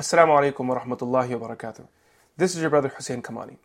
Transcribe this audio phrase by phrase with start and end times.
[0.00, 1.88] Assalamu alaikum wa rahmatullahi wa barakatuh.
[2.36, 3.56] This is your brother Hussain Kamani.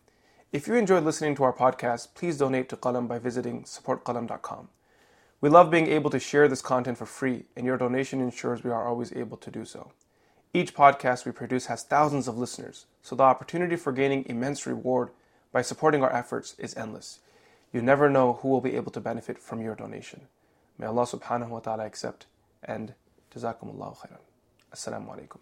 [0.50, 4.68] If you enjoyed listening to our podcast, please donate to Qalam by visiting supportqalam.com.
[5.40, 8.72] We love being able to share this content for free, and your donation ensures we
[8.72, 9.92] are always able to do so.
[10.52, 15.10] Each podcast we produce has thousands of listeners, so the opportunity for gaining immense reward
[15.52, 17.20] by supporting our efforts is endless.
[17.72, 20.22] You never know who will be able to benefit from your donation.
[20.78, 22.26] May Allah subhanahu wa ta'ala accept
[22.60, 22.94] and
[23.32, 24.24] jazakumullahu khairan.
[24.74, 25.38] Assalamu alaikum.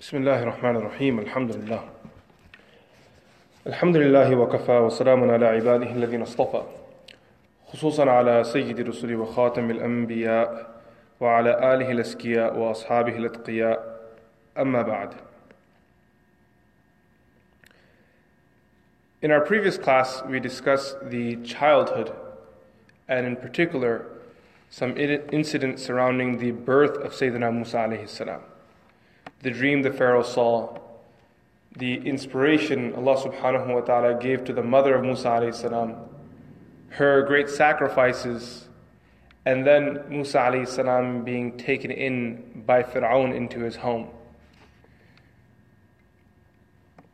[0.00, 1.84] بسم الله الرحمن الرحيم الحمد لله
[3.66, 6.62] الحمد لله وكفى وسلام على عباده الذين اصطفى
[7.66, 10.74] خصوصا على سيد الرسل وخاتم الأنبياء
[11.20, 14.00] وعلى آله الأسكياء وأصحابه الأتقياء
[14.58, 15.14] أما بعد
[19.22, 22.12] In our previous class, we discussed the childhood
[23.08, 24.06] and in particular
[24.70, 28.40] some incidents surrounding the birth of Sayyidina Musa alayhi salam.
[29.44, 30.78] The dream the Pharaoh saw,
[31.76, 35.96] the inspiration Allah subhanahu wa ta'ala gave to the mother of Musa alayhi salam,
[36.88, 38.68] her great sacrifices,
[39.44, 44.08] and then Musa alayhi salam being taken in by Fir'aun into his home.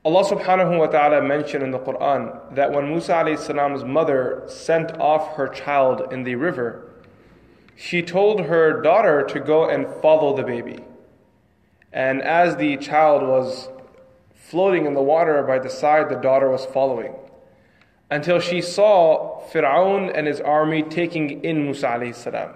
[0.04, 4.92] Allah subhanahu wa ta'ala mentioned in the Quran that when Musa alayhi salam's mother sent
[5.00, 6.92] off her child in the river,
[7.74, 10.84] she told her daughter to go and follow the baby.
[11.92, 13.68] And as the child was
[14.34, 17.14] floating in the water by the side, the daughter was following.
[18.10, 22.54] Until she saw Fir'aun and his army taking in Musa alayhi salam.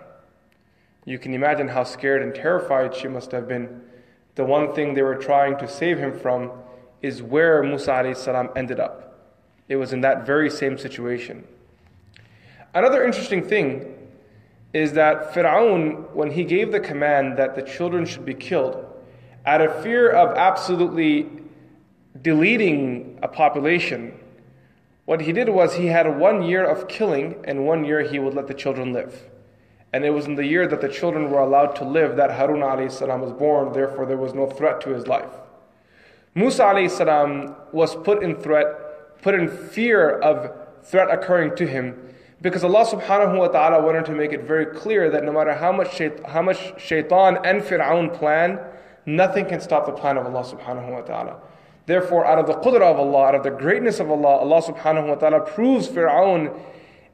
[1.05, 3.83] You can imagine how scared and terrified she must have been.
[4.35, 6.51] The one thing they were trying to save him from
[7.03, 9.05] is where Musa alayhi salam ended up.
[9.69, 11.47] It was in that very same situation.
[12.75, 13.95] Another interesting thing
[14.73, 18.85] is that Fir'aun, when he gave the command that the children should be killed,
[19.47, 21.27] out of fear of absolutely
[22.21, 24.19] deleting a population,
[25.05, 28.35] what he did was he had one year of killing and one year he would
[28.35, 29.29] let the children live.
[29.93, 32.91] And it was in the year that the children were allowed to live that Harun
[32.91, 35.31] salam was born, therefore there was no threat to his life.
[36.35, 40.51] Musa salam was put in threat, put in fear of
[40.83, 41.97] threat occurring to him
[42.41, 45.73] because Allah subhanahu wa ta'ala wanted to make it very clear that no matter how
[45.73, 48.59] much, how much shaitan and Fir'aun plan,
[49.07, 51.41] Nothing can stop the plan of Allah subhanahu wa ta'ala.
[51.87, 55.09] Therefore, out of the qudra of Allah, out of the greatness of Allah, Allah subhanahu
[55.09, 56.59] wa ta'ala proves Fir'aun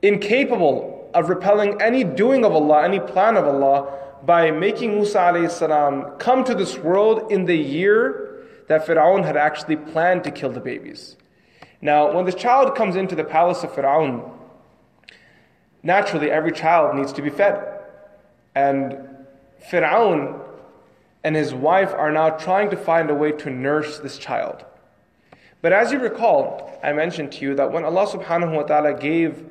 [0.02, 5.50] incapable of repelling any doing of Allah, any plan of Allah, by making Musa alayhi
[5.50, 10.50] salam come to this world in the year that Fir'aun had actually planned to kill
[10.50, 11.16] the babies.
[11.80, 14.30] Now, when the child comes into the palace of Fir'aun,
[15.82, 17.66] naturally every child needs to be fed.
[18.54, 18.96] And
[19.70, 20.40] Fir'aun
[21.22, 24.64] and his wife are now trying to find a way to nurse this child.
[25.62, 29.44] But as you recall, I mentioned to you that when Allah subhanahu wa ta'ala gave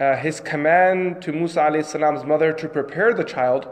[0.00, 3.68] uh, his command to Musa alayhi salam's mother to prepare the child,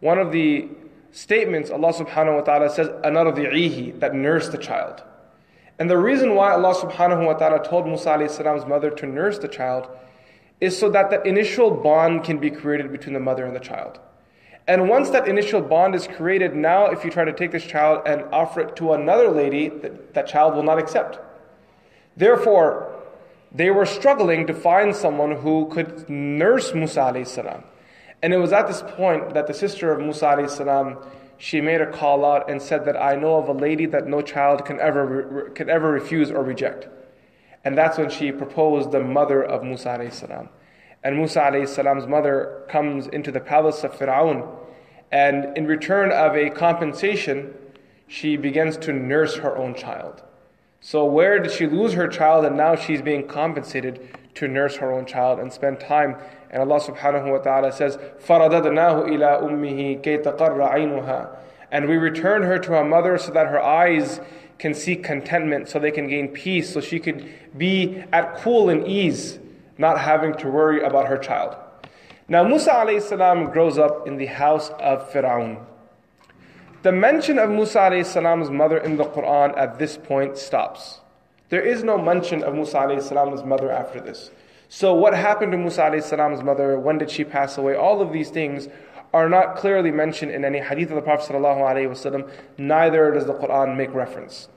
[0.00, 0.68] one of the
[1.10, 5.02] statements Allah subhanahu wa ta'ala says, anardi'ihi, that nurse the child.
[5.78, 9.38] And the reason why Allah subhanahu wa ta'ala told Musa alayhi salam's mother to nurse
[9.38, 9.88] the child
[10.60, 13.98] is so that that initial bond can be created between the mother and the child.
[14.66, 18.02] And once that initial bond is created, now if you try to take this child
[18.06, 21.18] and offer it to another lady, that, that child will not accept.
[22.16, 23.02] Therefore,
[23.50, 27.64] they were struggling to find someone who could nurse Musa salam.
[28.22, 30.98] And it was at this point that the sister of Musa salam,
[31.38, 34.22] she made a call out and said that I know of a lady that no
[34.22, 36.86] child can ever, can ever refuse or reject.
[37.64, 40.48] And that's when she proposed the mother of Musa salam.
[41.03, 44.47] And Musa salam's mother comes into the palace of Fir'aun,
[45.11, 47.53] and in return of a compensation,
[48.07, 50.23] she begins to nurse her own child.
[50.81, 54.91] So, where did she lose her child, and now she's being compensated to nurse her
[54.91, 56.17] own child and spend time?
[56.49, 61.37] And Allah subhanahu wa ta'ala says, فَرَدَدْنَاهُ إِلَىٰ أُمِّهِ كَيْ تَقَرَّ عَيْنُهَا
[61.71, 64.19] And we return her to her mother so that her eyes
[64.59, 68.87] can seek contentment, so they can gain peace, so she could be at cool and
[68.87, 69.39] ease
[69.78, 71.56] not having to worry about her child.
[72.28, 75.64] Now, Musa salam grows up in the house of Fir'aun.
[76.82, 81.00] The mention of Musa salam's mother in the Quran at this point stops.
[81.48, 84.30] There is no mention of Musa salam's mother after this.
[84.68, 86.78] So, what happened to Musa salam's mother?
[86.78, 87.76] When did she pass away?
[87.76, 88.68] All of these things
[89.12, 91.30] are not clearly mentioned in any hadith of the Prophet.
[92.58, 94.48] neither does the Quran make reference.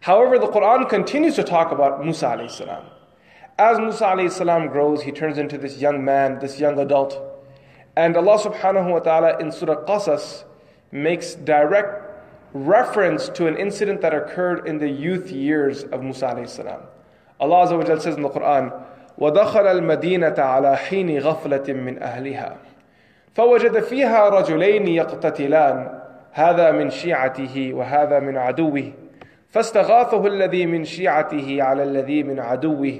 [0.00, 2.84] However, the Quran continues to talk about Musa salam.
[3.59, 7.21] As Musa salam grows, he turns into this young man, this young adult.
[7.95, 10.43] And Allah subhanahu wa ta'ala in Surah Qasas
[10.91, 12.03] makes direct
[12.53, 16.81] reference to an incident that occurred in the youth years of Musa alayhi salam.
[17.39, 18.71] Allah Azza wa Jal says in the Quran,
[19.19, 22.57] وَدَخَلَ الْمَدِينَةَ عَلَى حِينِ غَفْلَةٍ مِّنْ أَهْلِهَا
[23.35, 25.99] فوجد فيها رجلين يقتتلان
[26.31, 28.91] هذا من شيعته وهذا من عدوه
[29.49, 32.99] فاستغاثه الذي من شيعته على الذي من عدوه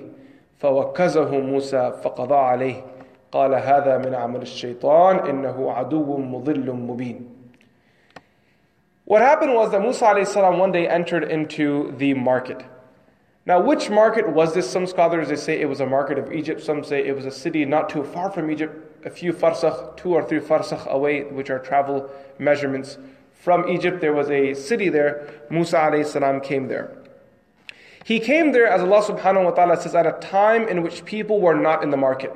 [0.60, 2.82] فوكزه موسى فقضى عليه
[3.32, 7.36] قال هذا من عمل الشيطان إنه عدو مضل مبين
[9.06, 12.66] What happened was that Musa السلام, one day entered into the market.
[13.46, 14.68] Now, which market was this?
[14.68, 16.60] Some scholars they say it was a market of Egypt.
[16.62, 20.16] Some say it was a city not too far from Egypt, a few farsakh, two
[20.16, 22.98] or three farsakh away, which are travel measurements
[23.34, 24.02] from Egypt.
[24.02, 25.30] There was a city there.
[25.52, 26.98] Musa السلام, came there.
[28.04, 31.42] He came there, as Allah subhanahu wa ta'ala says, at a time in which people
[31.42, 32.32] were not in the market.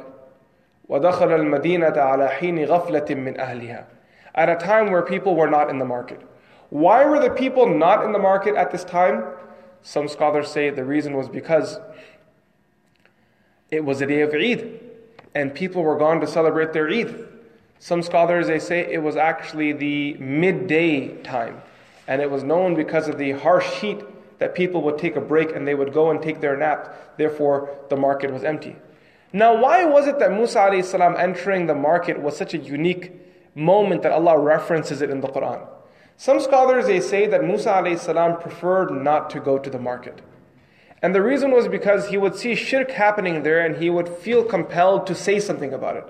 [0.90, 3.86] وَدَخَلَ الْمَدِينَةَ عَلَى حِينِ غَفْلَةٍ مِّنْ أَهْلِهَا
[4.34, 6.22] At a time where people were not in the market.
[6.72, 9.24] Why were the people not in the market at this time?
[9.82, 11.80] Some scholars say the reason was because
[13.72, 14.80] it was a day of Eid
[15.36, 17.28] and people were gone to celebrate their Eid.
[17.80, 21.62] Some scholars they say it was actually the midday time
[22.08, 24.02] and it was known because of the harsh heat
[24.39, 27.17] that people would take a break and they would go and take their nap.
[27.17, 28.77] Therefore, the market was empty.
[29.33, 33.13] Now, why was it that Musa salam entering the market was such a unique
[33.55, 35.67] moment that Allah references it in the Quran?
[36.17, 40.21] Some scholars they say that Musa salam preferred not to go to the market.
[41.03, 44.45] And the reason was because he would see shirk happening there and he would feel
[44.45, 46.07] compelled to say something about it.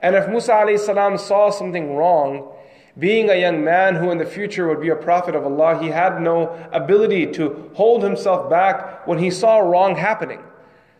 [0.00, 2.52] And if Musa salam saw something wrong,
[2.98, 5.88] being a young man who in the future would be a prophet of Allah, he
[5.88, 10.42] had no ability to hold himself back when he saw wrong happening.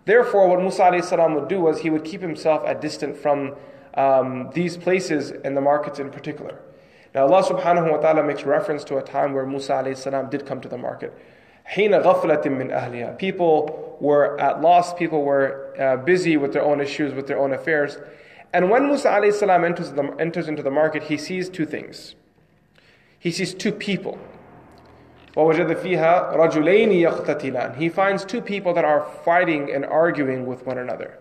[0.04, 3.56] Therefore, what Musa salam would do was he would keep himself at distance from
[3.94, 6.58] um, these places and the markets in particular.
[7.14, 10.60] Now, Allah subhanahu wa ta'ala makes reference to a time where Musa salam did come
[10.60, 11.12] to the market.
[13.18, 17.52] People were at loss, people were uh, busy with their own issues, with their own
[17.52, 17.98] affairs.
[18.52, 22.14] And when Musa alayhi enters, the, enters into the market, he sees two things.
[23.18, 24.18] He sees two people.
[25.36, 25.44] He
[27.88, 31.18] finds two people that are fighting and arguing with one another.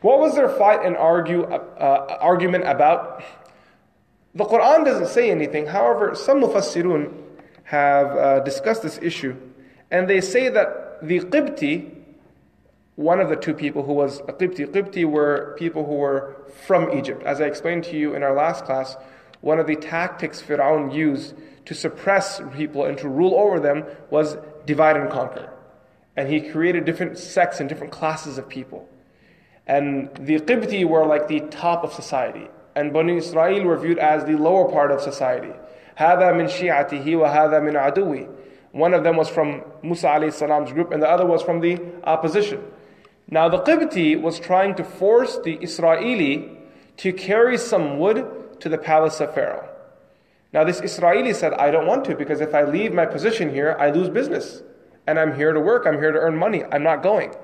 [0.00, 3.22] What was their fight and argue, uh, uh, argument about?
[4.34, 5.66] The Quran doesn't say anything.
[5.66, 7.12] However, some mufassirun
[7.64, 9.36] have uh, discussed this issue,
[9.92, 12.01] and they say that the Qibti,
[12.95, 16.35] one of the two people who was a Qibti, Qibti were people who were
[16.65, 17.23] from Egypt.
[17.23, 18.95] As I explained to you in our last class,
[19.41, 21.35] one of the tactics Fir'aun used
[21.65, 25.53] to suppress people and to rule over them was divide and conquer.
[26.15, 28.89] And he created different sects and different classes of people.
[29.67, 32.47] And the Qibti were like the top of society
[32.77, 35.51] and Bani Israel were viewed as the lower part of society.
[35.97, 38.29] هذا من شيعته وهذا من عدوي.
[38.71, 41.79] One of them was from Musa alayhi salam's group and the other was from the
[42.03, 42.63] opposition.
[43.32, 46.50] Now the Qibti was trying to force the Israeli
[46.98, 49.66] to carry some wood to the palace of Pharaoh.
[50.52, 53.74] Now this Israeli said, I don't want to because if I leave my position here,
[53.80, 54.62] I lose business.
[55.06, 57.34] And I'm here to work, I'm here to earn money, I'm not going.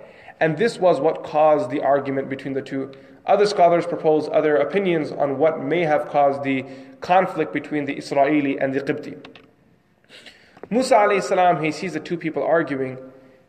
[0.40, 2.92] And this was what caused the argument between the two
[3.24, 6.66] other scholars propose other opinions on what may have caused the
[7.00, 9.16] conflict between the Israeli and the Qibti.
[10.68, 12.98] Musa alayhi salam, he sees the two people arguing,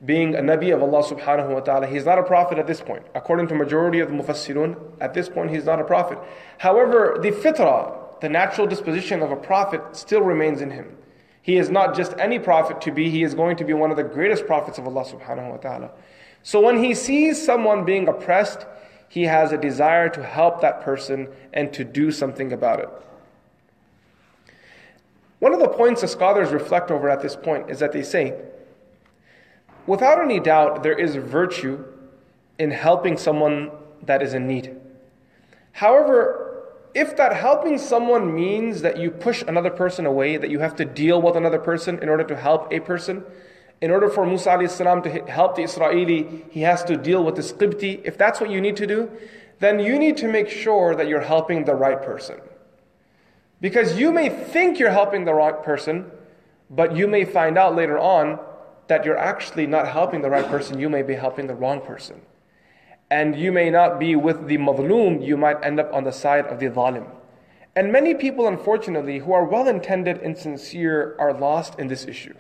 [0.06, 1.88] being a Nabi of Allah subhanahu wa ta'ala.
[1.88, 3.04] He's not a prophet at this point.
[3.16, 6.18] According to majority of the Mufassirun, at this point he's not a prophet.
[6.58, 10.96] However, the fitrah, the natural disposition of a prophet, still remains in him.
[11.42, 13.98] He is not just any prophet to be, he is going to be one of
[13.98, 15.92] the greatest prophets of Allah subhanahu wa ta'ala.
[16.44, 18.66] So when he sees someone being oppressed,
[19.10, 22.90] he has a desire to help that person and to do something about it.
[25.40, 28.36] One of the points the scholars reflect over at this point is that they say,
[29.88, 31.84] without any doubt, there is virtue
[32.58, 33.72] in helping someone
[34.04, 34.76] that is in need.
[35.72, 36.50] However,
[36.94, 40.86] if that helping someone means that you push another person away, that you have to
[40.86, 43.24] deal with another person in order to help a person,
[43.82, 48.02] in order for Musa to help the Israeli, he has to deal with this Qibti.
[48.04, 49.10] If that's what you need to do,
[49.60, 52.40] then you need to make sure that you're helping the right person.
[53.62, 56.12] Because you may think you're helping the right person,
[56.70, 58.40] but you may find out later on
[58.90, 62.22] that you're actually not helping the right person, you may be helping the wrong person.
[63.12, 66.46] And you may not be with the madloom, you might end up on the side
[66.48, 67.08] of the zalim.
[67.76, 72.34] And many people, unfortunately, who are well intended and sincere, are lost in this issue.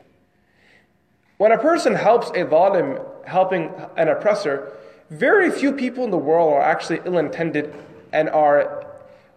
[1.37, 4.73] When a person helps a zalim, helping an oppressor,
[5.11, 7.73] very few people in the world are actually ill intended
[8.11, 8.87] and are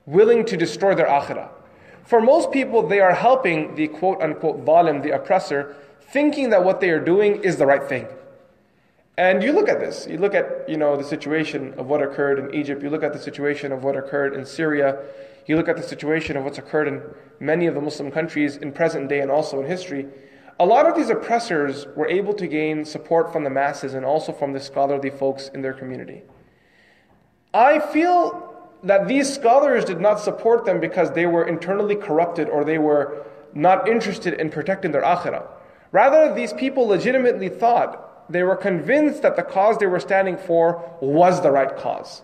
[0.06, 1.50] willing to destroy their akhirah.
[2.04, 5.76] For most people, they are helping the quote unquote zalim, the oppressor,
[6.12, 8.06] thinking that what they are doing is the right thing.
[9.16, 10.06] And you look at this.
[10.08, 12.82] You look at you know the situation of what occurred in Egypt.
[12.82, 15.02] You look at the situation of what occurred in Syria.
[15.46, 17.02] You look at the situation of what's occurred in
[17.40, 20.06] many of the Muslim countries in present day and also in history.
[20.60, 24.32] A lot of these oppressors were able to gain support from the masses and also
[24.32, 26.22] from the scholarly folks in their community.
[27.52, 32.64] I feel that these scholars did not support them because they were internally corrupted or
[32.64, 35.46] they were not interested in protecting their akhirah.
[35.92, 40.96] Rather, these people legitimately thought, they were convinced that the cause they were standing for
[41.00, 42.22] was the right cause.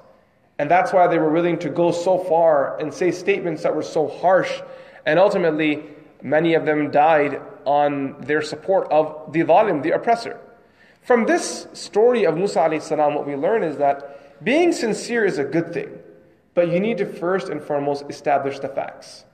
[0.59, 3.83] And that's why they were willing to go so far and say statements that were
[3.83, 4.61] so harsh.
[5.07, 5.85] And ultimately,
[6.23, 10.41] many of them died on their support of the zalim, the oppressor.
[11.03, 15.45] From this story of Musa salam, what we learn is that being sincere is a
[15.45, 15.99] good thing,
[16.55, 19.25] but you need to first and foremost establish the facts.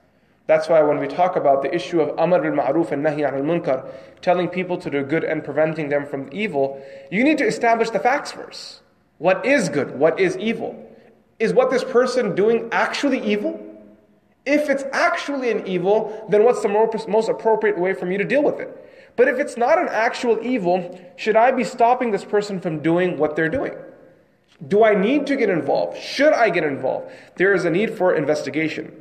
[0.47, 3.33] That's why when we talk about the issue of amr bil ma'ruf and nahi al
[3.41, 7.89] munkar, telling people to do good and preventing them from evil, you need to establish
[7.89, 8.81] the facts first.
[9.17, 9.97] What is good?
[9.97, 10.81] What is evil?
[11.39, 13.59] Is what this person doing actually evil?
[14.45, 18.43] If it's actually an evil, then what's the most appropriate way for me to deal
[18.43, 18.69] with it?
[19.15, 23.17] But if it's not an actual evil, should I be stopping this person from doing
[23.17, 23.73] what they're doing?
[24.67, 25.97] Do I need to get involved?
[25.97, 27.11] Should I get involved?
[27.35, 28.95] There is a need for investigation.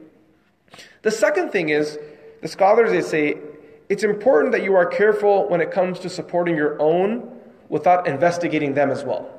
[1.04, 1.98] The second thing is,
[2.40, 3.36] the scholars they say,
[3.90, 7.30] it's important that you are careful when it comes to supporting your own
[7.68, 9.30] without investigating them as well.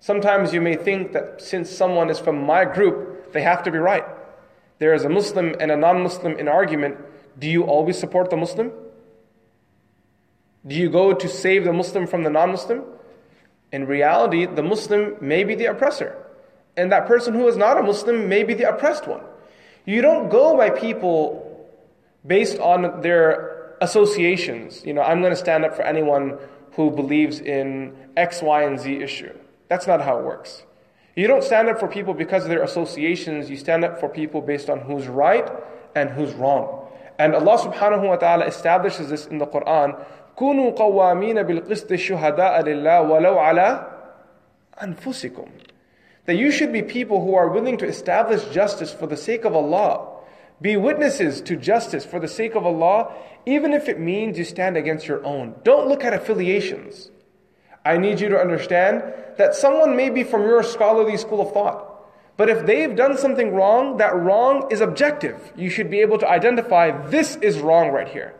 [0.00, 3.78] Sometimes you may think that since someone is from my group, they have to be
[3.78, 4.04] right.
[4.80, 6.98] There is a Muslim and a non Muslim in argument.
[7.38, 8.70] Do you always support the Muslim?
[10.66, 12.84] Do you go to save the Muslim from the non Muslim?
[13.72, 16.22] In reality, the Muslim may be the oppressor,
[16.76, 19.22] and that person who is not a Muslim may be the oppressed one.
[19.87, 21.67] You don't go by people
[22.25, 24.85] based on their associations.
[24.85, 26.37] You know, I'm going to stand up for anyone
[26.73, 29.33] who believes in X, Y, and Z issue.
[29.67, 30.63] That's not how it works.
[31.15, 34.41] You don't stand up for people because of their associations, you stand up for people
[34.41, 35.47] based on who's right
[35.95, 36.87] and who's wrong.
[37.19, 39.95] And Allah subhanahu wa ta'ala establishes this in the Quran.
[40.35, 43.85] كونوا قوامين بالقسط شهداء لله ولو على
[44.83, 45.45] أنفسكم.
[46.28, 49.56] that you should be people who are willing to establish justice for the sake of
[49.56, 50.08] Allah.
[50.60, 53.14] Be witnesses to justice for the sake of Allah,
[53.46, 55.54] even if it means you stand against your own.
[55.64, 57.10] Don't look at affiliations.
[57.82, 59.04] I need you to understand
[59.38, 62.04] that someone may be from your scholarly school of thought.
[62.36, 65.54] But if they've done something wrong, that wrong is objective.
[65.56, 68.34] You should be able to identify this is wrong right here.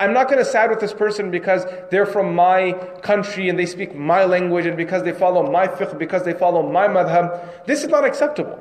[0.00, 2.72] I'm not going to side with this person because they're from my
[3.02, 6.68] country and they speak my language and because they follow my fiqh, because they follow
[6.68, 7.64] my madhab.
[7.66, 8.58] This is not acceptable.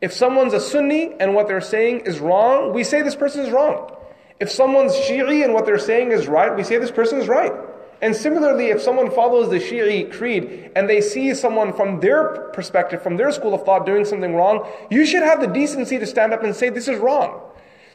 [0.00, 3.50] If someone's a Sunni and what they're saying is wrong, we say this person is
[3.50, 3.94] wrong.
[4.40, 7.52] If someone's Shi'i and what they're saying is right, we say this person is right.
[8.00, 13.00] And similarly, if someone follows the Shi'i creed and they see someone from their perspective,
[13.00, 16.32] from their school of thought doing something wrong, you should have the decency to stand
[16.32, 17.40] up and say, this is wrong.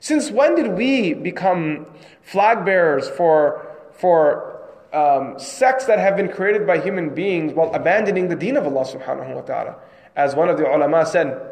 [0.00, 1.86] Since when did we become
[2.22, 8.28] flag bearers for, for um, sects that have been created by human beings while abandoning
[8.28, 9.76] the deen of Allah subhanahu wa ta'ala?
[10.16, 11.48] As one of the ulama said,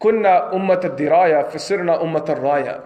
[0.00, 2.82] كنا أمة الدراية فسرنا أمة الراية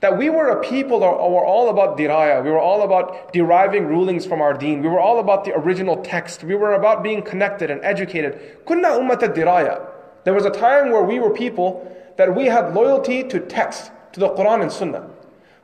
[0.00, 2.42] that we were a people that were all about diraya.
[2.44, 4.80] We were all about deriving rulings from our deen.
[4.80, 6.44] We were all about the original text.
[6.44, 8.64] We were about being connected and educated.
[8.64, 9.84] Kunna ummata diraya.
[10.22, 11.84] There was a time where we were people
[12.17, 15.09] that we had loyalty to text, to the Quran and Sunnah.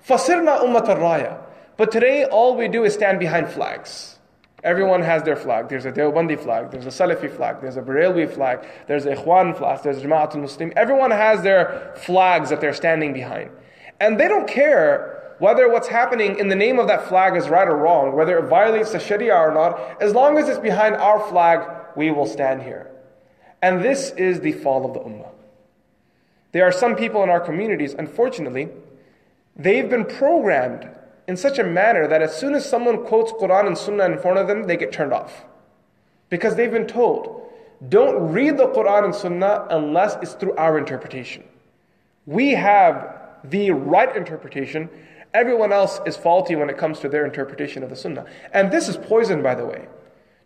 [0.08, 1.42] Fasirna ummata raya.
[1.78, 4.20] But today, all we do is stand behind flags.
[4.64, 5.70] Everyone has their flag.
[5.70, 9.58] There's a Deobandi flag, there's a Salafi flag, there's a Barelwi flag, there's a Ikhwan
[9.58, 10.74] flag, there's a Jama'atul Muslim.
[10.76, 13.52] Everyone has their flags that they're standing behind.
[14.02, 17.68] And they don't care whether what's happening in the name of that flag is right
[17.68, 20.02] or wrong, whether it violates the Sharia or not.
[20.02, 21.62] As long as it's behind our flag,
[21.96, 22.92] we will stand here.
[23.62, 25.32] And this is the fall of the Ummah.
[26.52, 28.70] There are some people in our communities, unfortunately,
[29.56, 30.90] they've been programmed
[31.28, 34.40] in such a manner that as soon as someone quotes Quran and Sunnah in front
[34.40, 35.46] of them, they get turned off.
[36.30, 37.48] Because they've been told,
[37.88, 41.44] don't read the Quran and Sunnah unless it's through our interpretation.
[42.26, 44.90] We have the right interpretation.
[45.34, 48.26] Everyone else is faulty when it comes to their interpretation of the Sunnah.
[48.52, 49.88] And this is poison, by the way,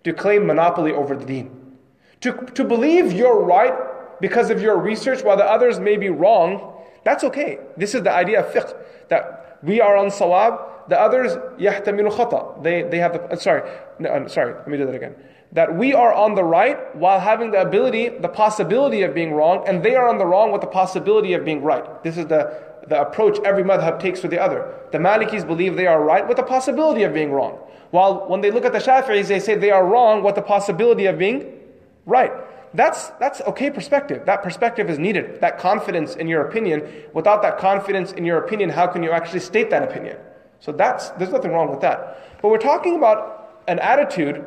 [0.03, 1.77] to claim monopoly over the deen.
[2.21, 3.73] To, to believe you're right
[4.23, 7.59] because of your research while the others may be wrong, that's okay.
[7.75, 8.73] This is the idea of fiqh,
[9.09, 12.63] that we are on sawab, the others khata.
[12.63, 15.13] They, they have the, uh, sorry, no, sorry, let me do that again.
[15.51, 19.65] That we are on the right while having the ability, the possibility of being wrong,
[19.67, 22.01] and they are on the wrong with the possibility of being right.
[22.01, 24.73] This is the the approach every madhab takes to the other.
[24.93, 27.57] The Malikis believe they are right with the possibility of being wrong.
[27.91, 31.05] While when they look at the Shafi'is, they say they are wrong with the possibility
[31.07, 31.59] of being
[32.05, 32.31] right.
[32.73, 34.25] That's, that's okay perspective.
[34.25, 35.41] That perspective is needed.
[35.41, 36.87] That confidence in your opinion.
[37.13, 40.17] Without that confidence in your opinion, how can you actually state that opinion?
[40.59, 42.41] So that's, there's nothing wrong with that.
[42.41, 44.43] But we're talking about an attitude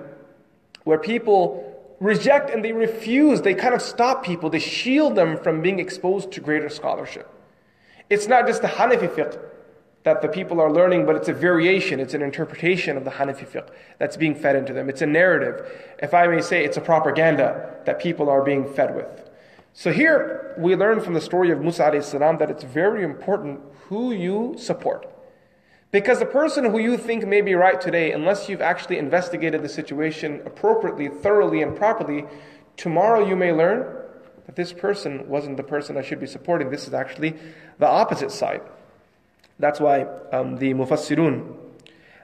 [0.84, 1.62] where people
[2.00, 6.32] reject and they refuse, they kind of stop people, they shield them from being exposed
[6.32, 7.28] to greater scholarship.
[8.10, 9.38] It's not just the Hanafi fiqh
[10.06, 13.44] that the people are learning, but it's a variation, it's an interpretation of the Hanafi
[13.44, 14.88] fiqh that's being fed into them.
[14.88, 15.68] It's a narrative.
[15.98, 19.28] If I may say, it's a propaganda that people are being fed with.
[19.72, 23.58] So here we learn from the story of Musa salam that it's very important
[23.88, 25.12] who you support.
[25.90, 29.68] Because the person who you think may be right today, unless you've actually investigated the
[29.68, 32.26] situation appropriately, thoroughly, and properly,
[32.76, 34.04] tomorrow you may learn
[34.46, 36.70] that this person wasn't the person I should be supporting.
[36.70, 37.34] This is actually
[37.80, 38.62] the opposite side.
[39.58, 41.56] That's why um, the Mufassirun,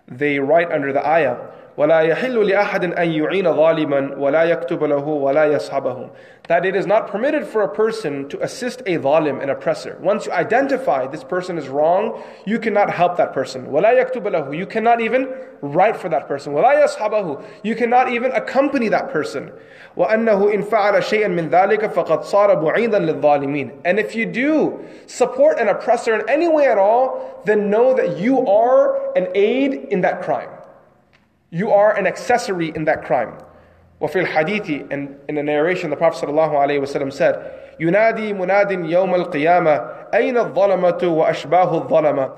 [0.09, 1.39] they write under the ayah,
[1.78, 6.10] ولا يحل لأحد أن يعين ظالما ولا يكتب له ولا يصحبه
[6.48, 9.98] that it is not permitted for a person to assist a zalim, an oppressor.
[10.02, 13.66] Once you identify this person is wrong, you cannot help that person.
[13.68, 15.28] ولا يكتب له you cannot even
[15.62, 16.54] write for that person.
[16.54, 19.52] ولا يصحبه you cannot even accompany that person.
[19.98, 25.60] وأنه إن فعل شيئا من ذلك فقد صار بعيدا للظالمين and if you do support
[25.60, 30.02] an oppressor in any way at all, then know that you are an aid in
[30.02, 30.50] that crime.
[31.52, 33.34] You are an accessory in that crime.
[34.02, 40.38] وفي الحديث and in the narration the Prophet ﷺ said ينادي مناد يوم القيامة أين
[40.38, 42.32] الظلمة وأشباه الظلمة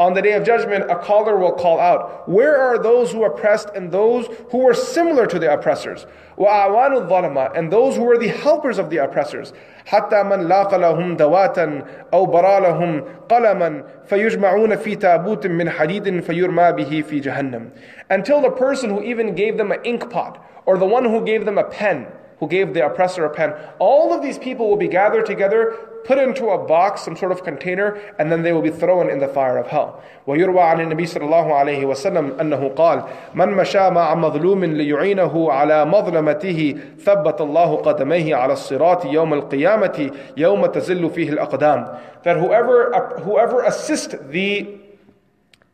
[0.00, 3.70] on the day of judgment, a caller will call out, Where are those who oppressed
[3.74, 6.04] and those who were similar to the oppressors?
[6.36, 9.54] وَأَعْوَانُ الظَّلَمَةِ And those who were the helpers of the oppressors.
[9.86, 16.72] حتى من لاق لهم دواتا أو برا لهم قلما فيجمعون في تابوت من حديد فيرمى
[16.72, 17.70] به في جهنم.
[18.10, 21.46] Until the person who even gave them an ink pot, or the one who gave
[21.46, 22.06] them a pen,
[22.38, 25.74] who gave the oppressor a pen, all of these people will be gathered together
[26.06, 29.18] put into a box, some sort of container, and then they will be thrown in
[29.18, 30.02] the fire of hell.
[30.26, 33.02] ويروى عن النبي صلى الله عليه وسلم أنه قال
[33.34, 40.66] من مشى مع مظلوم ليعينه على مظلمته ثبت الله قدميه على الصراط يوم القيامة يوم
[40.66, 44.66] تزل فيه الأقدام that whoever, whoever assists the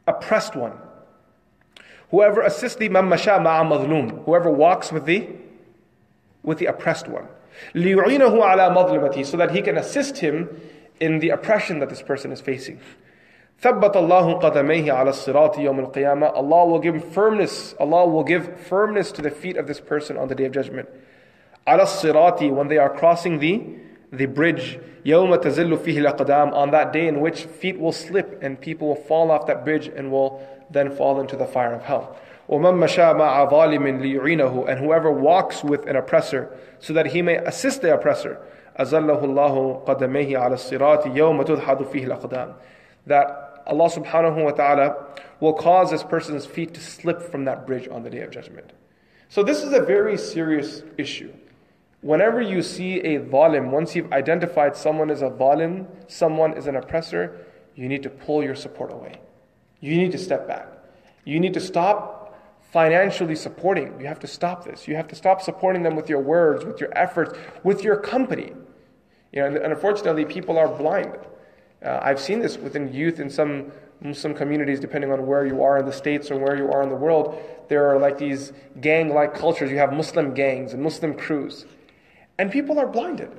[0.07, 0.73] oppressed one
[2.11, 5.29] whoever assists the من مشى مع مظلوم whoever walks with the
[6.45, 7.27] with the oppressed one
[7.75, 10.49] لِيُعِينَهُ عَلَى مَظْلِمَتِهِ So that he can assist him
[11.01, 12.81] in the oppression that this person is facing.
[13.62, 19.12] ثبت الله قدميه على الصراط يوم القيامة Allah will give firmness Allah will give firmness
[19.12, 20.88] to the feet of this person on the day of judgment
[21.66, 23.62] على الصراط when they are crossing the
[24.11, 28.61] the bridge يوم تزل فيه الأقدام on that day in which feet will slip and
[28.61, 32.16] people will fall off that bridge and will then fall into the fire of hell
[32.48, 32.64] And
[34.80, 38.40] whoever walks with an oppressor, so that he may assist the oppressor,
[38.78, 38.94] That
[43.68, 44.96] Allah subhanahu wa ta'ala
[45.40, 48.72] will cause this person's feet to slip from that bridge on the Day of Judgment.
[49.30, 51.34] So this is a very serious issue.
[52.02, 56.78] Whenever you see a zalim, once you've identified someone as a zalim, someone is an
[56.78, 59.20] oppressor, you need to pull your support away.
[59.82, 60.68] You need to step back.
[61.26, 62.27] You need to stop
[62.71, 63.99] financially supporting.
[63.99, 64.88] You have to stop this.
[64.88, 68.51] You have to stop supporting them with your words, with your efforts, with your company.
[69.32, 71.17] You know, and, and unfortunately, people are blind.
[71.84, 75.77] Uh, I've seen this within youth in some Muslim communities, depending on where you are
[75.77, 77.41] in the States or where you are in the world.
[77.67, 79.71] There are like these gang like cultures.
[79.71, 81.65] You have Muslim gangs and Muslim crews.
[82.38, 83.32] And people are blinded.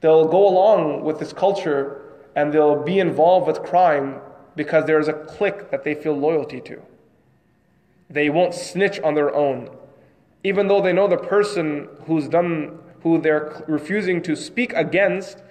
[0.00, 2.00] They'll go along with this culture
[2.36, 4.20] and they'll be involved with crime
[4.56, 6.80] because there's a clique that they feel loyalty to.
[8.10, 9.70] They won't snitch on their own.
[10.42, 15.42] Even though they know the person who's done, who they're refusing to speak against,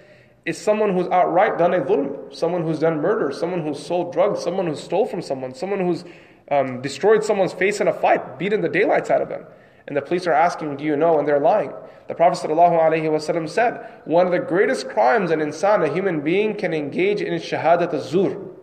[0.46, 4.42] is someone who's outright done a dhulm, someone who's done murder, someone who's sold drugs,
[4.42, 6.04] someone who stole from someone, someone who's
[6.50, 9.44] um, destroyed someone's face in a fight, beaten the daylights out of them.
[9.86, 11.18] And the police are asking, Do you know?
[11.18, 11.72] And they're lying.
[12.08, 16.74] The Prophet ﷺ said, One of the greatest crimes an insan, a human being, can
[16.74, 18.53] engage in is shahadat az-zur.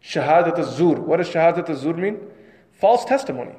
[0.00, 0.98] Shahadat az-zur.
[0.98, 2.18] What does shahadat az-zur mean?
[2.72, 3.56] False testimony.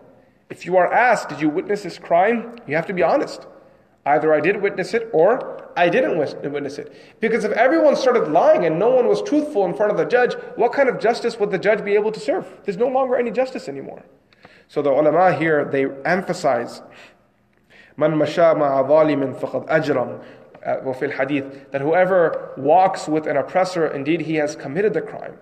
[0.50, 2.56] If you are asked, did you witness this crime?
[2.68, 3.48] You have to be honest.
[4.06, 7.20] Either I did witness it or I didn't witness it.
[7.20, 10.36] Because if everyone started lying and no one was truthful in front of the judge,
[10.56, 12.48] what kind of justice would the judge be able to serve?
[12.64, 14.04] There's no longer any justice anymore.
[14.70, 16.82] So the ulama here, they emphasize,
[17.98, 20.24] Man masha ma'a zalimin faqad ajram.
[20.66, 25.38] uh, وفي الحديث, that whoever walks with an oppressor, indeed he has committed the crime.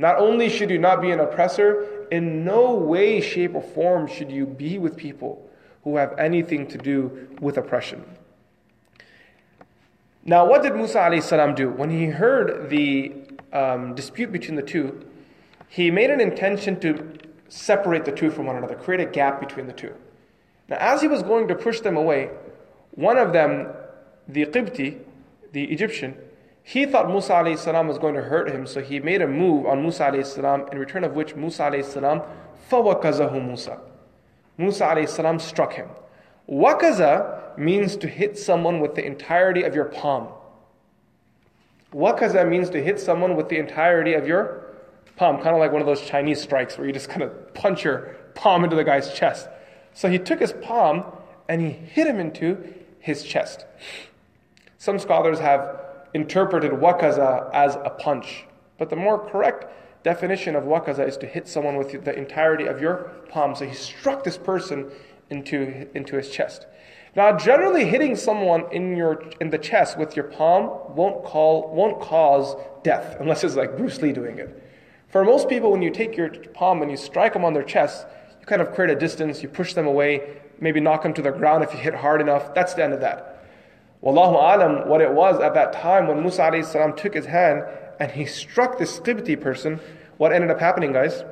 [0.00, 4.32] Not only should you not be an oppressor, in no way, shape, or form should
[4.32, 5.46] you be with people
[5.84, 8.02] who have anything to do with oppression.
[10.24, 11.68] Now, what did Musa do?
[11.68, 13.12] When he heard the
[13.52, 15.06] um, dispute between the two,
[15.68, 17.18] he made an intention to
[17.50, 19.94] separate the two from one another, create a gap between the two.
[20.70, 22.30] Now, as he was going to push them away,
[22.92, 23.68] one of them,
[24.26, 24.98] the Qibti,
[25.52, 26.16] the Egyptian,
[26.63, 29.83] he thought Musa salam was going to hurt him, so he made a move on
[29.83, 32.21] Musa salam, in return of which Musa salam
[32.69, 33.79] فَوَكَزَهُ Musa.
[34.57, 35.89] Musa salam struck him.
[36.49, 40.27] Wakaza means to hit someone with the entirety of your palm.
[41.93, 44.75] Wakaza means to hit someone with the entirety of your
[45.15, 47.83] palm, kind of like one of those Chinese strikes where you just kind of punch
[47.83, 49.47] your palm into the guy's chest.
[49.93, 51.05] So he took his palm
[51.47, 53.65] and he hit him into his chest.
[54.77, 55.79] Some scholars have
[56.14, 58.44] interpreted wakaza as a punch,
[58.78, 59.66] but the more correct
[60.02, 63.54] definition of wakaza is to hit someone with the entirety of your palm.
[63.54, 64.90] So he struck this person
[65.28, 66.66] into, into his chest.
[67.16, 72.00] Now, generally hitting someone in, your, in the chest with your palm won't, call, won't
[72.00, 74.62] cause death, unless it's like Bruce Lee doing it.
[75.08, 78.06] For most people, when you take your palm and you strike them on their chest,
[78.38, 81.32] you kind of create a distance, you push them away, maybe knock them to the
[81.32, 82.54] ground if you hit hard enough.
[82.54, 83.29] That's the end of that.
[84.03, 87.63] Wallahu alam, what it was at that time when Musa salam took his hand
[87.99, 89.79] and he struck this Qibti person,
[90.17, 91.23] what ended up happening, guys?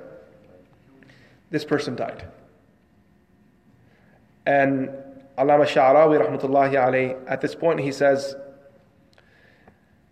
[1.51, 2.27] This person died.
[4.45, 4.89] And
[5.37, 8.35] Allama Sha'rawi rahmatullahi alayhi, at this point he says,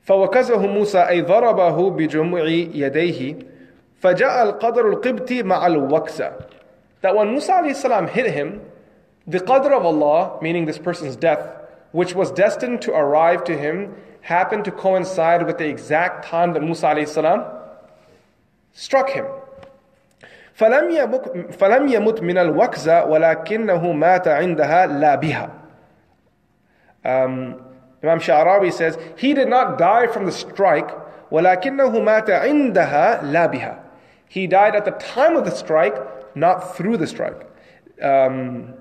[0.08, 3.36] فوكزه موسى أي ضربه بجموع يديه
[4.02, 6.32] فجاء القدر القبطي مع الوكسة
[7.02, 8.62] That when Musa alayhi hit him,
[9.26, 11.62] the qadr of Allah, meaning this person's death,
[11.97, 16.63] which was destined to arrive to him happened to coincide with the exact time that
[16.63, 17.09] Musa alayhi
[18.75, 19.25] struck him.
[20.59, 20.91] فلم
[21.89, 25.51] يمت, من الوكزة ولكنه مات عندها لا بها.
[27.03, 27.63] Um,
[28.03, 30.91] Imam Sha'rawi says, he did not die from the strike,
[31.31, 33.79] ولكنه مات عندها لا بها.
[34.29, 35.97] He died at the time of the strike,
[36.37, 37.49] not through the strike.
[38.03, 38.75] Um,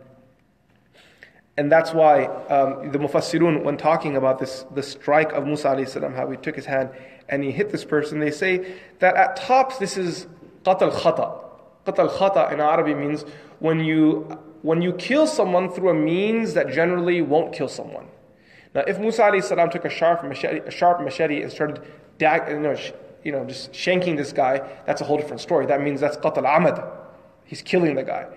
[1.58, 6.14] and that's why um, the Mufassirun, when talking about this, the strike of Musa salam,
[6.14, 6.90] how he took his hand
[7.30, 10.28] and he hit this person, they say that at tops this is
[10.64, 11.40] qatal khata.
[11.86, 13.24] Qatal khata in Arabic means
[13.60, 18.08] when you, when you kill someone through a means that generally won't kill someone.
[18.74, 21.82] Now, if Musa salam took a sharp machete, a sharp machete and started
[22.18, 22.76] dag, you, know,
[23.24, 25.66] you know, just shanking this guy, that's a whole different story.
[25.68, 26.86] That means that's qatal amad.
[27.46, 28.28] He's killing the guy.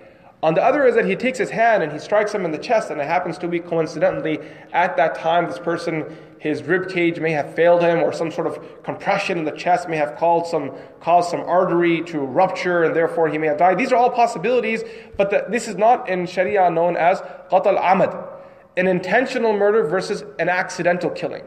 [0.42, 2.58] On the other is that he takes his hand and he strikes him in the
[2.58, 4.38] chest, and it happens to be coincidentally
[4.74, 6.04] at that time this person,
[6.38, 9.88] his rib cage may have failed him, or some sort of compression in the chest
[9.88, 13.78] may have caused some, caused some artery to rupture, and therefore he may have died.
[13.78, 14.84] These are all possibilities,
[15.16, 18.28] but the, this is not in Sharia known as qatal amad,
[18.76, 21.44] an intentional murder versus an accidental killing.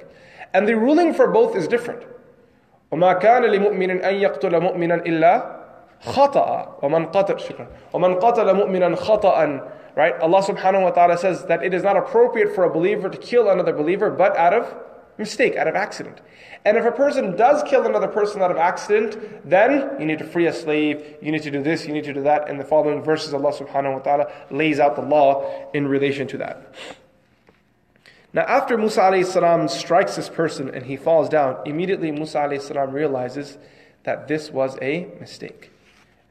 [0.56, 2.02] And the ruling for both is different.
[2.92, 5.58] وما كان لمؤمن أن يقتل مؤمنا إلا
[6.02, 9.62] خطأ ومن قتل شكرا ومن قتل مؤمنا خطأ
[9.96, 13.18] right Allah subhanahu wa ta'ala says that it is not appropriate for a believer to
[13.18, 14.76] kill another believer but out of
[15.18, 16.22] mistake out of accident
[16.66, 19.18] and if a person does kill another person out of accident
[19.50, 22.14] then you need to free a slave you need to do this you need to
[22.14, 25.88] do that in the following verses Allah subhanahu wa ta'ala lays out the law in
[25.88, 26.76] relation to that
[28.34, 32.62] now after Musa alayhi salam strikes this person and he falls down immediately Musa alayhi
[32.62, 33.58] salam realizes
[34.04, 35.71] that this was a mistake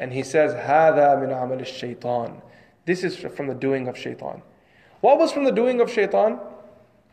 [0.01, 2.43] and he says, هَذَا مِنْ عَمَلِ الشَّيْطَانِ
[2.85, 4.43] This is from the doing of shaitan.
[5.01, 6.39] What was from the doing of shaitan?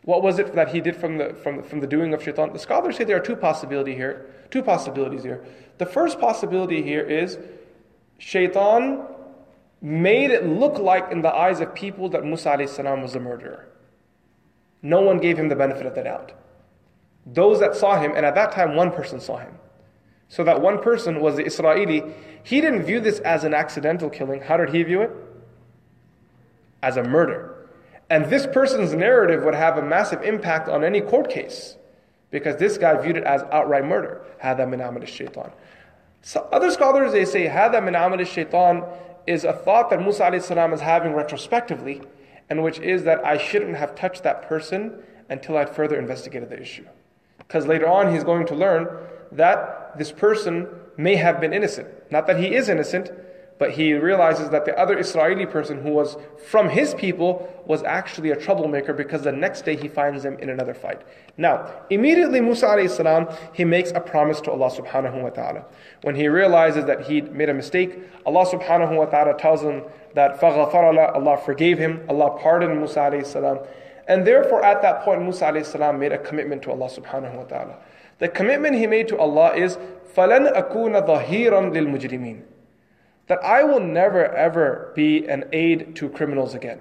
[0.04, 2.52] What was it that he did from the, from, from the doing of shaitan?
[2.52, 5.46] The scholars say there are two possibility here, two possibilities here.
[5.78, 7.38] The first possibility here is
[8.17, 9.06] shaitan
[9.82, 13.67] made it look like in the eyes of people that Musa salam was a murderer.
[14.82, 16.34] No one gave him the benefit of the doubt.
[17.26, 19.54] Those that saw him, and at that time one person saw him.
[20.30, 22.04] So that one person was the Israeli.
[22.43, 24.41] He didn't view this as an accidental killing.
[24.41, 25.12] How did he view it?
[26.82, 27.69] As a murder.
[28.10, 31.78] And this person's narrative would have a massive impact on any court case
[32.32, 34.22] because this guy viewed it as outright murder.
[34.43, 35.52] هذا من عمل الشيطان.
[36.24, 38.88] So other scholars they say هذا من عمل الشيطان
[39.28, 42.02] is a thought that Musa salam is having retrospectively,
[42.50, 46.60] and which is that I shouldn't have touched that person until I'd further investigated the
[46.60, 46.86] issue.
[47.38, 48.88] Because later on he's going to learn
[49.32, 50.67] that this person
[50.98, 51.88] may have been innocent.
[52.12, 53.12] Not that he is innocent,
[53.60, 56.17] But he realizes that the other Israeli person who was
[56.50, 60.50] from his people was actually a troublemaker because the next day he finds him in
[60.50, 61.02] another fight.
[61.38, 65.65] Now, immediately Musa alayhi salam, he makes a promise to Allah subhanahu wa ta'ala.
[66.02, 69.84] When he realizes that he made a mistake, Allah subhanahu wa ta'ala tells him
[70.15, 73.60] that فَغَفَرَ Allah forgave him, Allah pardoned Musa alayhi salam.
[74.08, 77.43] And therefore at that point Musa alayhi salam made a commitment to Allah subhanahu wa
[77.43, 77.78] ta'ala.
[78.19, 79.78] The commitment he made to Allah is
[80.15, 82.43] فَلَنْ أَكُونَ ظَهِيرًا لِلْمُجْرِمِينَ
[83.28, 86.80] that I will never ever be an aid to criminals again.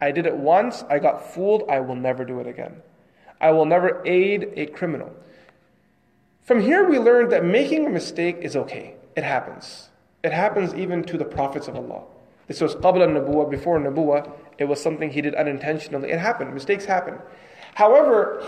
[0.00, 2.82] I did it once, I got fooled, I will never do it again.
[3.40, 5.12] I will never aid a criminal.
[6.42, 8.94] From here, we learned that making a mistake is okay.
[9.16, 9.88] It happens.
[10.22, 12.02] It happens even to the prophets of Allah.
[12.46, 14.30] This was qabla nabuwa, before nabuwa.
[14.58, 16.10] It was something he did unintentionally.
[16.10, 16.54] It happened.
[16.54, 17.18] Mistakes happen.
[17.74, 18.44] However,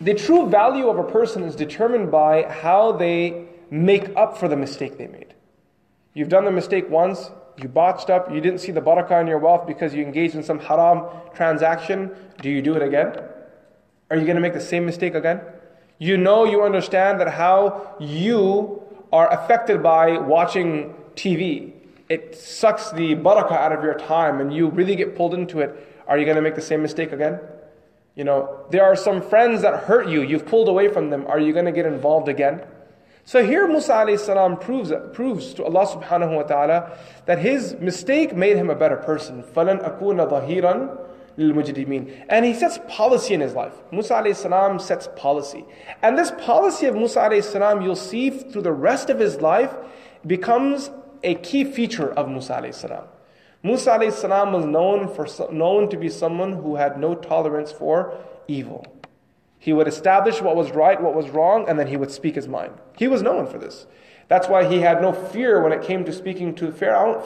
[0.00, 4.56] the true value of a person is determined by how they make up for the
[4.56, 5.34] mistake they made.
[6.14, 9.38] You've done the mistake once, you botched up, you didn't see the barakah in your
[9.38, 12.14] wealth because you engaged in some haram transaction.
[12.40, 13.14] Do you do it again?
[14.10, 15.40] Are you going to make the same mistake again?
[15.98, 18.82] You know, you understand that how you
[19.12, 21.72] are affected by watching TV.
[22.08, 26.02] It sucks the barakah out of your time and you really get pulled into it.
[26.06, 27.40] Are you going to make the same mistake again?
[28.17, 30.21] You know, there are some friends that hurt you.
[30.21, 31.25] You've pulled away from them.
[31.27, 32.61] Are you going to get involved again?
[33.25, 38.57] So here Musa alayhi proves, proves to Allah subhanahu wa ta'ala that his mistake made
[38.57, 39.43] him a better person.
[39.43, 40.99] فَلَنْ أَكُونَ ظَهِيرًا
[41.37, 43.73] لِلْمُجْرِمِينَ And he sets policy in his life.
[43.91, 45.65] Musa alayhi sets policy.
[46.01, 49.73] And this policy of Musa alayhi you'll see through the rest of his life
[50.27, 50.91] becomes
[51.23, 53.07] a key feature of Musa alayhi
[53.68, 58.82] Musa was known, for, known to be someone who had no tolerance for evil.
[59.58, 62.48] He would establish what was right, what was wrong, and then he would speak his
[62.48, 62.72] mind.
[62.96, 63.86] He was known for this.
[64.28, 67.22] That's why he had no fear when it came to speaking to Fir'aun.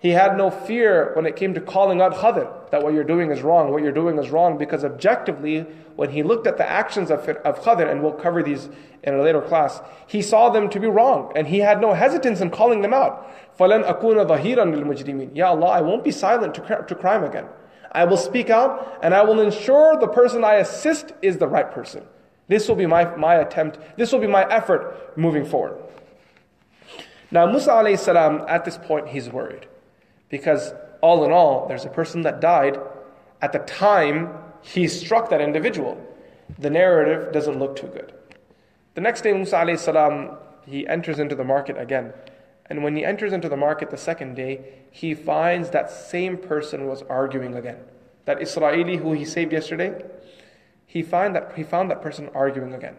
[0.00, 3.30] He had no fear when it came to calling out Khadr, that what you're doing
[3.30, 7.10] is wrong, what you're doing is wrong, because objectively, when he looked at the actions
[7.10, 8.70] of, of Khadr, and we'll cover these
[9.02, 12.40] in a later class, he saw them to be wrong, and he had no hesitance
[12.40, 13.30] in calling them out.
[13.58, 17.46] فَلَنْ أَكُونَ ظَهِيرًا لِلْمُجْرِمِينَ Ya Allah, I won't be silent to, to crime again.
[17.92, 21.70] I will speak out and I will ensure the person I assist is the right
[21.70, 22.04] person.
[22.48, 25.76] This will be my, my attempt, this will be my effort moving forward.
[27.30, 29.66] Now, Musa alayhi salam, at this point, he's worried.
[30.29, 32.79] Because all in all, there's a person that died
[33.41, 36.01] at the time he struck that individual.
[36.59, 38.13] The narrative doesn't look too good.
[38.95, 42.13] The next day, Musa alayhi salam, he enters into the market again.
[42.67, 46.87] And when he enters into the market the second day, he finds that same person
[46.87, 47.77] was arguing again.
[48.25, 50.03] That Israeli who he saved yesterday,
[50.87, 52.95] he, find that, he found that person arguing again.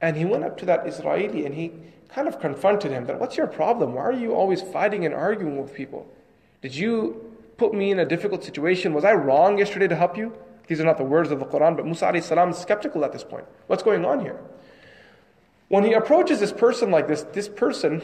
[0.00, 1.72] And he went up to that Israeli and he
[2.08, 3.94] kind of confronted him that, What's your problem?
[3.94, 6.12] Why are you always fighting and arguing with people?
[6.61, 8.93] Did you put me in a difficult situation?
[8.93, 10.33] Was I wrong yesterday to help you?
[10.67, 13.23] These are not the words of the Quran, but Musa salam is skeptical at this
[13.23, 13.45] point.
[13.67, 14.39] What's going on here?
[15.69, 18.01] When he approaches this person like this, this person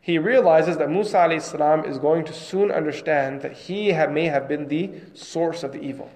[0.00, 4.48] he realizes that Musa salam is going to soon understand that he have, may have
[4.48, 6.10] been the source of the evil.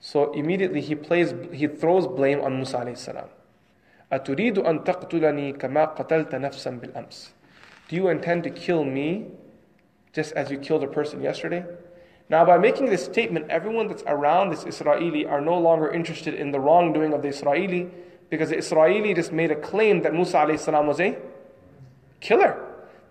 [0.00, 3.28] So immediately he plays, he throws blame on Musa salam.
[4.10, 7.32] أتريد أن تقتلني كما قتلت نفسا بالأمس
[7.88, 9.26] Do you intend to kill me
[10.17, 11.63] just as you killed a person yesterday?
[12.27, 16.51] Now, by making this statement, everyone that's around this Israeli are no longer interested in
[16.51, 17.87] the wrongdoing of the Israeli
[18.31, 21.17] because the Israeli just made a claim that Musa was a
[22.19, 22.59] killer.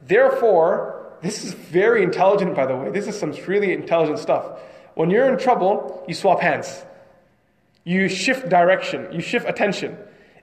[0.02, 2.90] Therefore, this is very intelligent, by the way.
[2.90, 4.58] This is some really intelligent stuff.
[4.94, 6.84] When you're in trouble, you swap hands.
[7.84, 9.12] You shift direction.
[9.12, 9.96] You shift attention.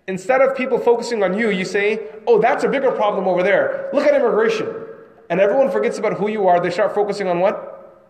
[0.08, 3.90] Instead of people focusing on you, you say, oh, that's a bigger problem over there.
[3.92, 4.83] Look at immigration.
[5.30, 6.60] And everyone forgets about who you are.
[6.60, 8.06] They start focusing on what?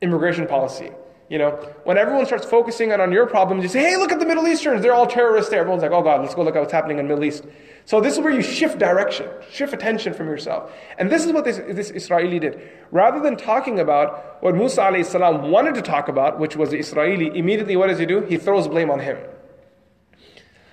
[0.00, 0.90] Immigration policy.
[1.30, 1.50] You know,
[1.84, 4.46] when everyone starts focusing on, on your problems, you say, hey, look at the Middle
[4.46, 4.82] Easterns.
[4.82, 5.60] They're all terrorists there.
[5.60, 7.44] Everyone's like, oh, God, let's go look at what's happening in the Middle East.
[7.86, 10.70] So this is where you shift direction, shift attention from yourself.
[10.98, 12.60] And this is what this, this Israeli did.
[12.90, 17.36] Rather than talking about what Musa salam wanted to talk about, which was the Israeli,
[17.36, 18.20] immediately what does he do?
[18.20, 19.18] He throws blame on him.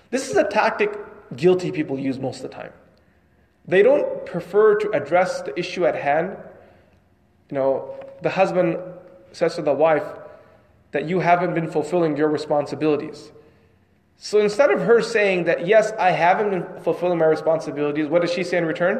[0.10, 0.98] This is a tactic
[1.36, 2.74] guilty people use most of the time.
[3.66, 6.38] They don't prefer to address the issue at hand.
[7.50, 8.78] You know, the husband
[9.32, 10.04] says to the wife,
[10.92, 13.32] that you haven't been fulfilling your responsibilities.
[14.18, 18.32] So instead of her saying that, yes, I haven't been fulfilling my responsibilities, what does
[18.32, 19.00] she say in return?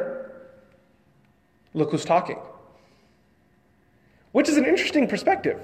[1.74, 2.38] Look who's talking.
[4.32, 5.60] Which is an interesting perspective.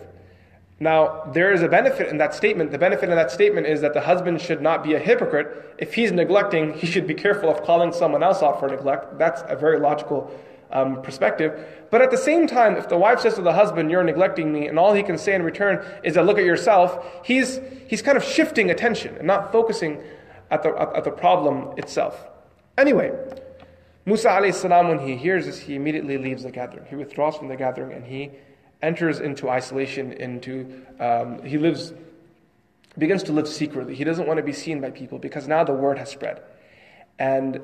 [0.81, 2.71] Now, there is a benefit in that statement.
[2.71, 5.75] The benefit in that statement is that the husband should not be a hypocrite.
[5.77, 9.19] If he's neglecting, he should be careful of calling someone else out for neglect.
[9.19, 10.31] That's a very logical
[10.71, 11.67] um, perspective.
[11.91, 14.69] But at the same time, if the wife says to the husband, You're neglecting me,
[14.69, 18.17] and all he can say in return is that look at yourself, he's, he's kind
[18.17, 20.01] of shifting attention and not focusing
[20.51, 22.29] at the, at, the problem itself.
[22.77, 23.13] Anyway,
[24.07, 26.87] Musa salam, when he hears this, he immediately leaves the gathering.
[26.89, 28.31] He withdraws from the gathering and he
[28.83, 31.93] enters into isolation, into um, he lives
[32.99, 33.95] begins to live secretly.
[33.95, 36.43] He doesn't want to be seen by people because now the word has spread.
[37.19, 37.61] And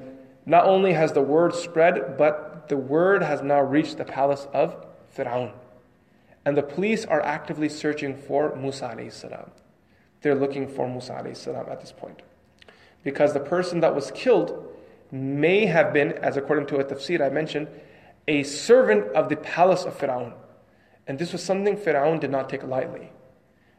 [0.46, 4.86] not only has the word spread, but the word has now reached the palace of
[5.16, 5.52] Fir'aun.
[6.44, 9.50] And the police are actively searching for Musa alayhi salam.
[10.20, 12.20] They're looking for Musa alayhi salam at this point.
[13.02, 14.68] Because the person that was killed
[15.10, 17.68] may have been, as according to a tafsir I mentioned,
[18.28, 20.34] a servant of the palace of Fir'aun.
[21.06, 23.12] And this was something Fir'aun did not take lightly.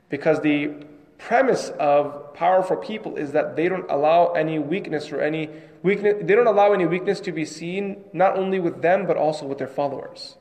[0.10, 0.86] Because the
[1.18, 5.50] premise of powerful people is that they don't allow any weakness or any
[5.82, 9.46] weakness, they don't allow any weakness to be seen, not only with them, but also
[9.46, 10.36] with their followers.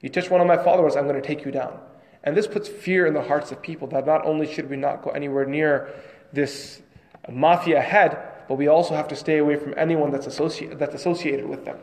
[0.00, 1.78] You touch one of my followers, I'm going to take you down.
[2.24, 5.02] And this puts fear in the hearts of people that not only should we not
[5.02, 5.94] go anywhere near
[6.32, 6.82] this
[7.30, 11.46] mafia head, but we also have to stay away from anyone that's, associated that's associated
[11.46, 11.78] with them.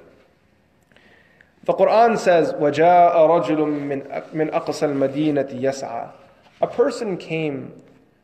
[1.64, 6.11] The Quran says, وَجَاءَ رَجُلٌ مِّنْ أَقْصَى الْمَدِينَةِ يَسْعَى
[6.62, 7.73] A person came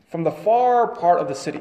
[0.08, 1.60] from the far part of the city,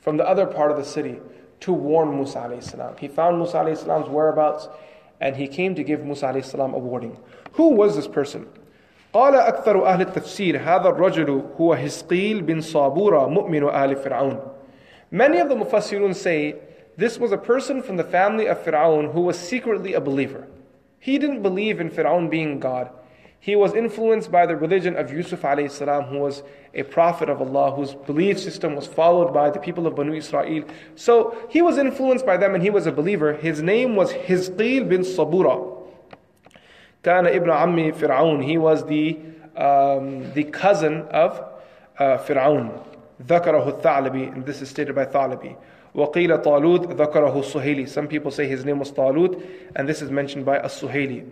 [0.00, 1.18] from the other part of the city,
[1.60, 2.94] to warn Musa alayhi salam.
[2.98, 4.68] He found Musa alayhi salam's whereabouts,
[5.20, 7.16] and he came to give Musa alayhi salam a warning.
[7.52, 8.46] Who was this person?
[9.14, 14.40] قال أكثر أهل التفسير هذا الرجل هو هسقيل بن صابورة مؤمن آل فرعون
[15.10, 16.56] Many of the Mufassirun say
[16.98, 20.46] this was a person from the family of Fir'aun who was secretly a believer.
[21.02, 22.90] He didn't believe in Fir'aun being God.
[23.40, 26.42] He was influenced by the religion of Yusuf salam, who was
[26.74, 30.64] a prophet of Allah, whose belief system was followed by the people of Banu Israel.
[30.96, 33.34] So he was influenced by them and he was a believer.
[33.34, 35.76] His name was Hizqil bin Sabura.
[37.04, 38.44] Kana ibn Ammi Fir'aun.
[38.44, 39.18] He was the,
[39.56, 41.38] um, the cousin of
[41.98, 42.84] uh, Fir'aun.
[43.24, 45.56] ذكره الثعلبي, and this is stated by Thalabi.
[45.94, 47.88] وقيل طالوت ذكره السهيلي.
[47.88, 49.42] Some people say his name was Talut,
[49.74, 51.28] and this is mentioned by As-Suhaili.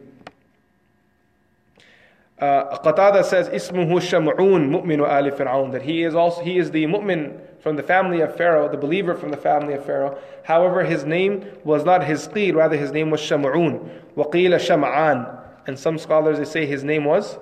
[2.39, 6.85] Uh, Qatada says ismuhu Sham'un mu'minu ali Fir'aun that he is also he is the
[6.85, 10.19] mu'min from the family of Pharaoh, the believer from the family of Pharaoh.
[10.45, 14.03] However, his name was not Hizqil, rather his name was Sham'un.
[14.17, 15.41] وقيل Sham'an.
[15.67, 17.39] And some scholars they say his name was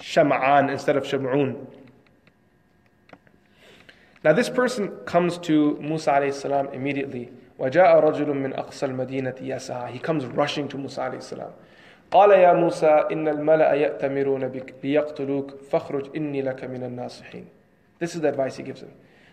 [0.00, 1.66] Sham'an instead of Sham'un.
[4.24, 7.32] Now this person comes to Musa alayhi salam immediately.
[7.58, 9.90] وجاء رجل من أقصى المدينة يسعى.
[9.90, 11.52] He comes rushing to Musa alayhi salam.
[12.10, 17.44] قال يا موسى إن الملأ يأتمرون بك ليقتلوك فاخرج إني لك من الناصحين.
[17.98, 18.92] This is the advice he gives him.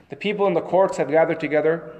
[0.09, 1.91] The people in the courts have gathered together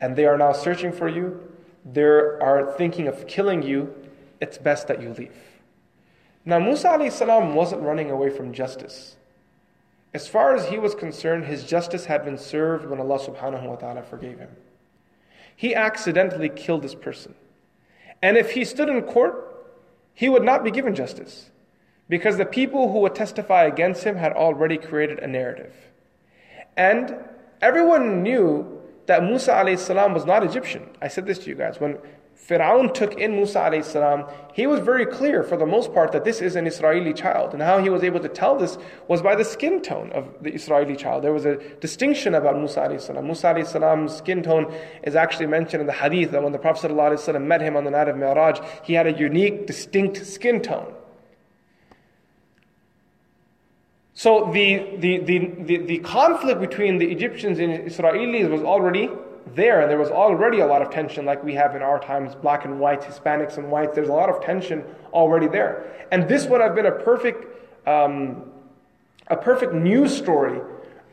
[0.00, 1.40] and they are now searching for you.
[1.84, 3.94] They are thinking of killing you.
[4.40, 5.36] It's best that you leave.
[6.44, 9.16] Now Musa alayhi salam wasn't running away from justice.
[10.13, 13.75] As far as he was concerned, his justice had been served when Allah subhanahu wa
[13.75, 14.49] ta'ala forgave him.
[15.55, 17.35] He accidentally killed this person.
[18.21, 19.47] And if he stood in court,
[20.13, 21.49] he would not be given justice
[22.09, 25.73] because the people who would testify against him had already created a narrative.
[26.75, 27.15] And
[27.61, 30.89] everyone knew that Musa was not Egyptian.
[31.01, 31.79] I said this to you guys.
[31.79, 31.97] When
[32.35, 36.25] Fir'aun took in Musa alayhi salam, he was very clear for the most part that
[36.25, 37.53] this is an Israeli child.
[37.53, 40.51] And how he was able to tell this was by the skin tone of the
[40.51, 41.23] Israeli child.
[41.23, 43.25] There was a distinction about Musa alayhi salam.
[43.25, 46.91] Musa alayhi salam's skin tone is actually mentioned in the hadith that when the Prophet
[46.91, 50.93] ﷺ met him on the night of Mi'raj, he had a unique, distinct skin tone.
[54.13, 59.09] So the, the, the, the, the conflict between the Egyptians and Israelis was already
[59.54, 62.34] there, and there was already a lot of tension, like we have in our times,
[62.34, 63.94] black and white, Hispanics and whites.
[63.94, 67.46] There's a lot of tension already there, and this would have been a perfect,
[67.86, 68.44] um,
[69.28, 70.60] a perfect news story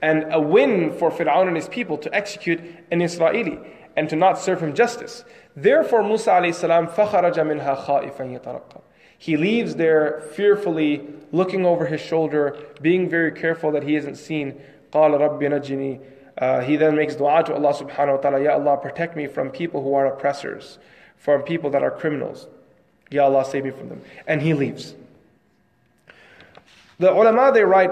[0.01, 2.60] and a win for Fir'aun and his people to execute
[2.91, 3.58] an Israeli
[3.95, 5.23] and to not serve him justice.
[5.56, 8.82] Therefore, Musa alayhi salam فَخَرَجَ مِنْهَا خَائِفًا يَتَرَقَّبُ
[9.17, 14.60] He leaves there fearfully, looking over his shoulder, being very careful that he isn't seen.
[14.91, 16.02] قَالَ رَبِّ نَجِّنِي
[16.37, 19.52] uh, he then makes dua to Allah subhanahu wa ta'ala, Ya Allah, protect me from
[19.52, 20.79] people who are oppressors,
[21.17, 22.48] from people that are criminals.
[23.12, 24.02] Ya Allah, save me from them.
[24.27, 24.96] And he leaves.
[27.00, 27.91] The ulama, they write,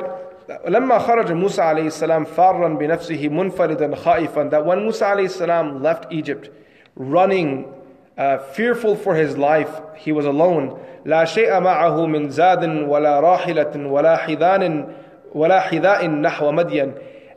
[0.68, 6.12] لما خرج موسى عليه السلام فارا بنفسه منفردا خائفا that when Musa عليه السلام left
[6.12, 6.50] Egypt
[6.96, 7.72] running
[8.18, 13.88] uh, fearful for his life he was alone لا شيء معه من زاد ولا راحلة
[13.88, 14.88] ولا حذان
[15.36, 16.94] وَلَا حِذَاءٍ نَحْوَ مَدْيَنٍ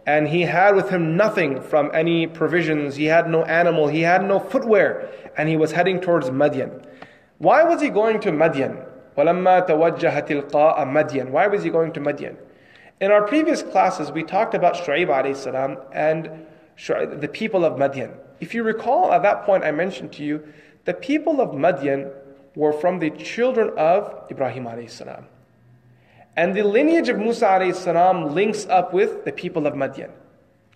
[0.06, 2.96] And he had with him nothing from any provisions.
[2.96, 3.88] He had no animal.
[3.88, 5.10] He had no footwear.
[5.36, 6.84] And he was heading towards Madian.
[7.38, 8.86] Why was he going to Madian?
[9.16, 12.36] وَلَمَّا تَوَجَّهَ تِلْقَاءَ مَدْيَنٍ Why was he going to Madian?
[13.00, 16.30] In our previous classes, we talked about Shu'aib alayhi salam and
[17.20, 18.14] the people of Madian.
[18.40, 20.46] If you recall, at that point I mentioned to you,
[20.84, 22.12] the people of Madian
[22.54, 25.26] were from the children of Ibrahim alayhi salam.
[26.36, 30.10] And the lineage of Musa alayhi salam links up with the people of Madian.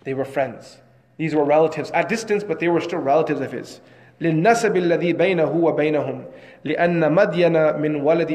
[0.03, 0.77] They were friends.
[1.17, 3.81] These were relatives at distance, but they were still relatives of his.
[4.21, 6.25] للنسب الذي بينه وبينهم
[6.63, 8.31] لأن مدين من ولد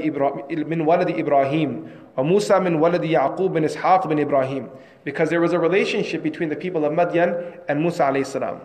[0.50, 1.86] من ولد إبراهيم
[2.16, 4.68] وموسى من ولد يعقوب بن إسحاق بن إبراهيم
[5.04, 8.60] because there was a relationship between the people of Madian and Musa alayhi salam.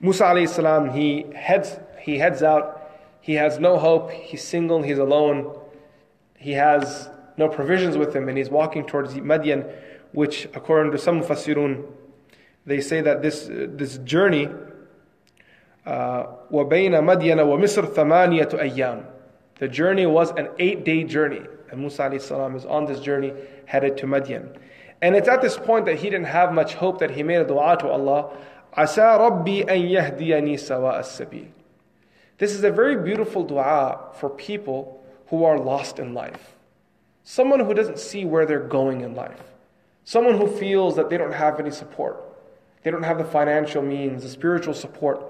[0.00, 4.98] Musa alayhi salam he heads he heads out he has no hope he's single he's
[4.98, 5.52] alone
[6.38, 9.70] he has no provisions with him and he's walking towards Madian
[10.12, 11.84] which according to some mufassirun
[12.66, 14.48] they say that this, uh, this journey,
[15.86, 19.04] وَبَيْنَ مَدْيَنَ وَمِصْرَ ثَمَانِيَةُ أَيَّامٍ
[19.56, 21.42] The journey was an eight-day journey.
[21.70, 23.32] And Musa salam is on this journey
[23.66, 24.56] headed to Madian.
[25.02, 27.44] And it's at this point that he didn't have much hope that he made a
[27.46, 28.34] dua to Allah.
[28.78, 31.48] عَسَى رَبِّي أَن يَهْدِيَنِي سَوَاءَ السَّبِيلِ
[32.38, 34.97] This is a very beautiful dua for people
[35.29, 36.55] who are lost in life.
[37.23, 39.41] Someone who doesn't see where they're going in life.
[40.03, 42.17] Someone who feels that they don't have any support.
[42.83, 45.21] They don't have the financial means, the spiritual support.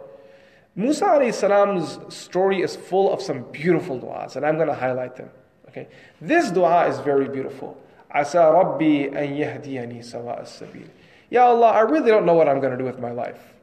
[0.76, 5.30] Musa salam's story is full of some beautiful du'as, and I'm going to highlight them.
[5.68, 5.88] Okay,
[6.22, 7.78] This dua is very beautiful.
[8.12, 10.88] Asa Rabbi an yahdiyani as-sabil.
[11.30, 13.54] Ya Allah, I really don't know what I'm going to do with my life.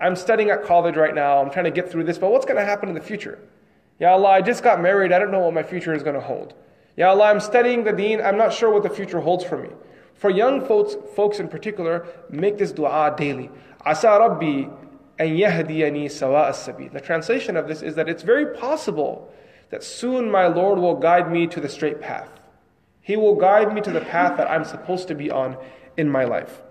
[0.00, 1.40] I'm studying at college right now.
[1.40, 3.38] I'm trying to get through this, but what's going to happen in the future?
[3.98, 5.12] Ya Allah, I just got married.
[5.12, 6.54] I don't know what my future is going to hold.
[6.96, 8.20] Ya Allah, I'm studying the deen.
[8.20, 9.70] I'm not sure what the future holds for me.
[10.14, 13.50] For young folks, folks in particular, make this dua daily.
[13.84, 14.68] Asa Rabbi
[15.18, 16.92] an yahdiyani sawa as-sabil.
[16.92, 19.32] The translation of this is that it's very possible
[19.70, 22.28] that soon my Lord will guide me to the straight path.
[23.00, 25.56] He will guide me to the path that I'm supposed to be on
[25.96, 26.62] in my life.